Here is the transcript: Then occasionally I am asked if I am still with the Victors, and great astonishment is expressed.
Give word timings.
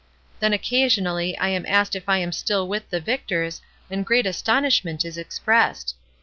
Then 0.39 0.51
occasionally 0.51 1.37
I 1.37 1.49
am 1.49 1.63
asked 1.67 1.95
if 1.95 2.09
I 2.09 2.17
am 2.17 2.31
still 2.31 2.67
with 2.67 2.89
the 2.89 2.99
Victors, 2.99 3.61
and 3.87 4.03
great 4.03 4.25
astonishment 4.25 5.05
is 5.05 5.15
expressed. 5.15 5.93